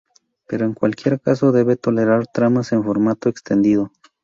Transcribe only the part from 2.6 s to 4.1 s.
en formato extendido.